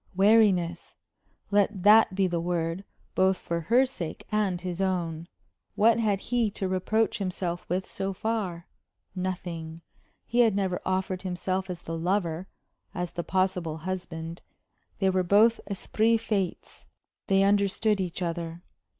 Wariness! 0.15 0.95
let 1.51 1.83
that 1.83 2.15
be 2.15 2.25
the 2.25 2.39
word, 2.41 2.83
both 3.13 3.37
for 3.37 3.61
her 3.61 3.85
sake 3.85 4.25
and 4.31 4.59
his 4.59 4.81
own. 4.81 5.27
What 5.75 5.99
had 5.99 6.19
he 6.19 6.49
to 6.57 6.67
reproach 6.67 7.19
himself 7.19 7.69
with 7.69 7.85
so 7.85 8.11
far? 8.11 8.65
Nothing. 9.15 9.81
He 10.25 10.39
had 10.39 10.55
never 10.55 10.81
offered 10.87 11.21
himself 11.21 11.69
as 11.69 11.83
the 11.83 11.95
lover, 11.95 12.47
as 12.95 13.11
the 13.11 13.23
possible 13.23 13.77
husband. 13.77 14.41
They 14.97 15.11
were 15.11 15.21
both 15.21 15.59
esprits 15.67 16.25
faits 16.25 16.87
they 17.27 17.43
understood 17.43 18.01
each 18.01 18.23
other. 18.23 18.63